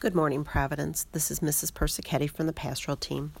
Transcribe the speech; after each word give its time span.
Good 0.00 0.14
morning, 0.14 0.44
Providence. 0.44 1.08
This 1.10 1.28
is 1.28 1.40
Mrs. 1.40 1.72
Persichetti 1.72 2.30
from 2.30 2.46
the 2.46 2.52
pastoral 2.52 2.96
team. 2.96 3.32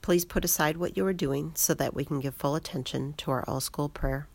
Please 0.00 0.24
put 0.24 0.44
aside 0.44 0.76
what 0.76 0.96
you 0.96 1.06
are 1.06 1.12
doing 1.12 1.52
so 1.54 1.74
that 1.74 1.94
we 1.94 2.04
can 2.04 2.18
give 2.18 2.34
full 2.34 2.56
attention 2.56 3.12
to 3.18 3.30
our 3.30 3.44
all 3.46 3.60
school 3.60 3.88
prayer. 3.88 4.26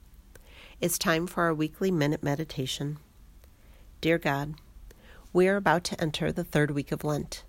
It's 0.80 0.98
time 0.98 1.28
for 1.28 1.44
our 1.44 1.54
weekly 1.54 1.92
minute 1.92 2.24
meditation. 2.24 3.00
Dear 4.00 4.18
God, 4.18 4.54
we 5.34 5.50
are 5.50 5.58
about 5.58 5.84
to 5.84 6.02
enter 6.02 6.32
the 6.32 6.46
third 6.46 6.72
week 6.72 6.94
of 6.94 7.04
Lent. 7.04 7.44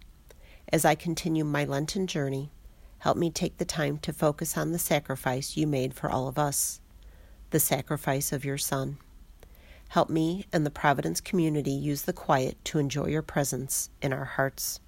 As 0.72 0.84
I 0.84 0.96
continue 0.96 1.44
my 1.44 1.64
Lenten 1.64 2.08
journey, 2.08 2.50
help 2.98 3.16
me 3.16 3.30
take 3.30 3.58
the 3.58 3.64
time 3.64 3.98
to 3.98 4.12
focus 4.12 4.58
on 4.58 4.72
the 4.72 4.80
sacrifice 4.80 5.56
you 5.56 5.68
made 5.68 5.94
for 5.94 6.10
all 6.10 6.26
of 6.26 6.40
us, 6.40 6.80
the 7.50 7.60
sacrifice 7.60 8.32
of 8.32 8.44
your 8.44 8.58
Son. 8.58 8.98
Help 9.88 10.10
me 10.10 10.44
and 10.52 10.66
the 10.66 10.70
Providence 10.70 11.20
community 11.20 11.70
use 11.72 12.02
the 12.02 12.12
quiet 12.12 12.62
to 12.66 12.78
enjoy 12.78 13.06
your 13.06 13.22
presence 13.22 13.88
in 14.02 14.12
our 14.12 14.26
hearts. 14.26 14.80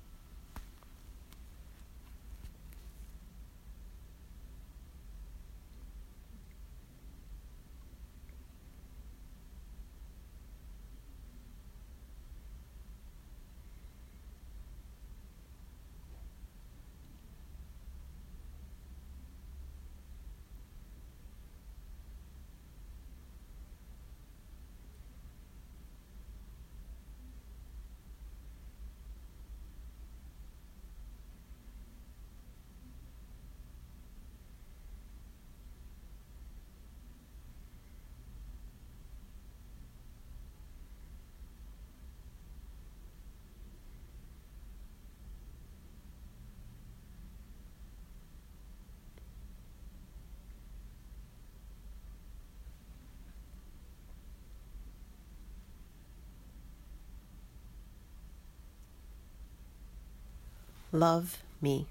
Love 60.92 61.44
me. 61.60 61.86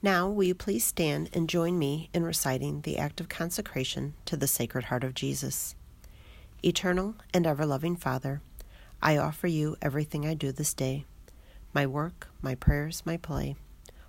Now, 0.00 0.28
will 0.28 0.44
you 0.44 0.54
please 0.54 0.84
stand 0.84 1.28
and 1.34 1.50
join 1.50 1.78
me 1.78 2.08
in 2.14 2.24
reciting 2.24 2.80
the 2.80 2.96
act 2.96 3.20
of 3.20 3.28
consecration 3.28 4.14
to 4.24 4.38
the 4.38 4.46
Sacred 4.46 4.84
Heart 4.84 5.04
of 5.04 5.12
Jesus? 5.12 5.74
Eternal 6.62 7.16
and 7.34 7.46
ever 7.46 7.66
loving 7.66 7.94
Father, 7.94 8.40
I 9.02 9.18
offer 9.18 9.46
you 9.46 9.76
everything 9.82 10.26
I 10.26 10.34
do 10.34 10.50
this 10.50 10.72
day 10.72 11.04
my 11.74 11.86
work, 11.86 12.28
my 12.40 12.54
prayers, 12.54 13.02
my 13.04 13.18
play, 13.18 13.54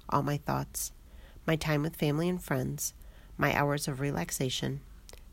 all 0.07 0.23
my 0.23 0.37
thoughts, 0.37 0.93
my 1.45 1.57
time 1.57 1.81
with 1.81 1.97
family 1.97 2.29
and 2.29 2.41
friends, 2.41 2.93
my 3.37 3.53
hours 3.53 3.89
of 3.89 3.99
relaxation, 3.99 4.79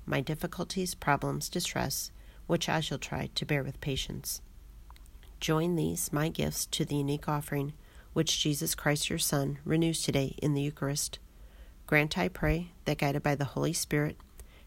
my 0.05 0.21
difficulties, 0.21 0.97
problems, 0.97 1.49
distress, 1.49 2.11
which 2.49 2.69
I 2.69 2.81
shall 2.81 2.99
try 2.99 3.29
to 3.37 3.47
bear 3.47 3.63
with 3.63 3.81
patience. 3.81 4.41
Join 5.39 5.77
these, 5.77 6.13
my 6.13 6.29
gifts, 6.29 6.67
to 6.67 6.85
the 6.85 6.97
unique 6.97 7.29
offering 7.29 7.73
which 8.15 8.41
Jesus 8.41 8.75
Christ 8.75 9.11
your 9.11 9.19
Son 9.19 9.59
renews 9.65 10.03
today 10.03 10.37
in 10.39 10.55
the 10.55 10.63
Eucharist. 10.63 11.19
Grant, 11.87 12.17
I 12.17 12.29
pray, 12.29 12.71
that 12.87 12.99
guided 12.99 13.23
by 13.23 13.35
the 13.35 13.45
Holy 13.45 13.75
Spirit 13.75 14.17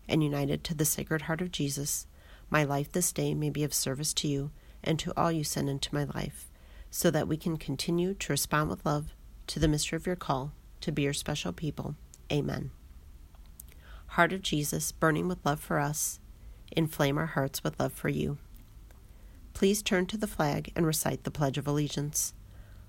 and 0.08 0.23
united 0.23 0.64
to 0.66 0.76
the 0.76 0.86
Sacred 0.86 1.23
Heart 1.23 1.42
of 1.42 1.52
Jesus, 1.52 2.05
my 2.49 2.64
life 2.64 2.92
this 2.92 3.11
day 3.11 3.33
may 3.33 3.49
be 3.49 3.64
of 3.64 3.73
service 3.73 4.14
to 4.14 4.27
you 4.27 4.52
and 4.83 4.99
to 4.99 5.11
all 5.17 5.32
you 5.32 5.44
send 5.44 5.70
into 5.70 5.95
my 5.95 6.04
life, 6.04 6.48
so 6.92 7.10
that 7.10 7.27
we 7.27 7.38
can 7.38 7.58
continue 7.58 8.14
to 8.14 8.32
respond 8.32 8.70
with 8.70 8.86
love 8.86 9.16
to 9.48 9.60
the 9.60 9.67
mystery 9.67 9.95
of 9.98 10.05
your 10.05 10.16
call 10.16 10.52
to 10.82 10.92
be 10.92 11.02
your 11.02 11.14
special 11.14 11.52
people. 11.52 11.95
Amen. 12.32 12.72
Heart 14.11 14.33
of 14.33 14.42
Jesus, 14.42 14.92
burning 14.92 15.27
with 15.27 15.45
love 15.45 15.60
for 15.60 15.80
us, 15.80 16.20
inflame 16.72 17.17
our 17.17 17.26
hearts 17.26 17.64
with 17.64 17.80
love 17.80 17.93
for 17.93 18.10
you. 18.10 18.38
Please 19.54 19.82
turn 19.82 20.05
to 20.05 20.17
the 20.17 20.27
flag 20.27 20.72
and 20.76 20.86
recite 20.86 21.23
the 21.23 21.32
Pledge 21.32 21.58
of 21.58 21.67
Allegiance. 21.67 22.33